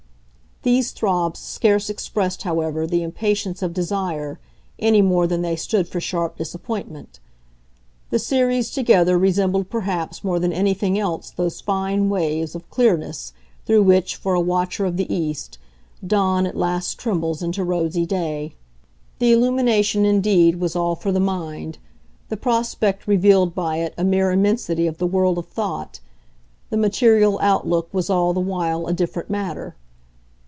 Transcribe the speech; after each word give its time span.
These 0.63 0.91
throbs 0.91 1.39
scarce 1.39 1.89
expressed, 1.89 2.43
however, 2.43 2.85
the 2.85 3.01
impatience 3.01 3.63
of 3.63 3.73
desire, 3.73 4.39
any 4.77 5.01
more 5.01 5.25
than 5.25 5.41
they 5.41 5.55
stood 5.55 5.87
for 5.87 5.99
sharp 5.99 6.37
disappointment: 6.37 7.19
the 8.11 8.19
series 8.19 8.69
together 8.69 9.17
resembled 9.17 9.71
perhaps 9.71 10.23
more 10.23 10.37
than 10.37 10.53
anything 10.53 10.99
else 10.99 11.31
those 11.31 11.61
fine 11.61 12.09
waves 12.11 12.53
of 12.53 12.69
clearness 12.69 13.33
through 13.65 13.81
which, 13.81 14.15
for 14.15 14.35
a 14.35 14.39
watcher 14.39 14.85
of 14.85 14.97
the 14.97 15.11
east, 15.11 15.57
dawn 16.05 16.45
at 16.45 16.55
last 16.55 16.99
trembles 16.99 17.41
into 17.41 17.63
rosy 17.63 18.05
day. 18.05 18.53
The 19.17 19.31
illumination 19.33 20.05
indeed 20.05 20.57
was 20.57 20.75
all 20.75 20.93
for 20.93 21.11
the 21.11 21.19
mind, 21.19 21.79
the 22.29 22.37
prospect 22.37 23.07
revealed 23.07 23.55
by 23.55 23.77
it 23.77 23.95
a 23.97 24.03
mere 24.03 24.29
immensity 24.29 24.85
of 24.85 24.99
the 24.99 25.07
world 25.07 25.39
of 25.39 25.47
thought; 25.47 26.01
the 26.69 26.77
material 26.77 27.39
outlook 27.41 27.89
was 27.91 28.11
all 28.11 28.31
the 28.31 28.39
while 28.39 28.85
a 28.85 28.93
different 28.93 29.31
matter. 29.31 29.75